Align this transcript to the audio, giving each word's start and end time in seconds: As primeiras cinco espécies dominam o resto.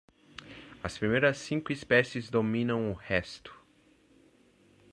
As 0.83 0.97
primeiras 0.97 1.37
cinco 1.37 1.71
espécies 1.71 2.31
dominam 2.31 2.89
o 2.91 2.95
resto. 2.95 3.53